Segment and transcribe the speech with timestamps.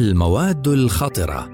[0.00, 1.48] المواد الخطرة.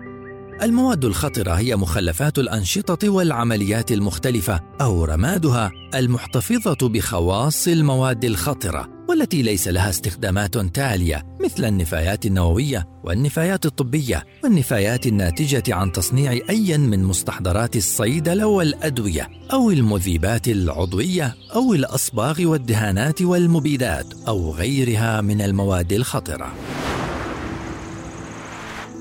[0.63, 9.69] المواد الخطرة هي مخلفات الأنشطة والعمليات المختلفة أو رمادها المحتفظة بخواص المواد الخطرة والتي ليس
[9.69, 17.77] لها استخدامات تالية مثل النفايات النووية والنفايات الطبية والنفايات الناتجة عن تصنيع أي من مستحضرات
[17.77, 26.53] الصيدله والادويه أو المذيبات العضوية أو الأصباغ والدهانات والمبيدات أو غيرها من المواد الخطرة.